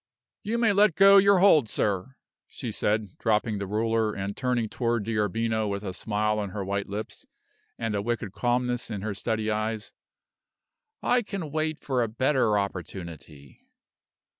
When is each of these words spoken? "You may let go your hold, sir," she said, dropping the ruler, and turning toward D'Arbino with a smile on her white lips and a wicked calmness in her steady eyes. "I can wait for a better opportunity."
"You 0.41 0.57
may 0.57 0.73
let 0.73 0.95
go 0.95 1.17
your 1.17 1.37
hold, 1.37 1.69
sir," 1.69 2.15
she 2.47 2.71
said, 2.71 3.15
dropping 3.19 3.59
the 3.59 3.67
ruler, 3.67 4.13
and 4.15 4.35
turning 4.35 4.67
toward 4.67 5.05
D'Arbino 5.05 5.67
with 5.69 5.83
a 5.83 5.93
smile 5.93 6.39
on 6.39 6.49
her 6.49 6.65
white 6.65 6.89
lips 6.89 7.27
and 7.77 7.93
a 7.93 8.01
wicked 8.01 8.31
calmness 8.33 8.89
in 8.89 9.03
her 9.03 9.13
steady 9.13 9.51
eyes. 9.51 9.93
"I 11.03 11.21
can 11.21 11.51
wait 11.51 11.79
for 11.79 12.01
a 12.01 12.07
better 12.07 12.57
opportunity." 12.57 13.61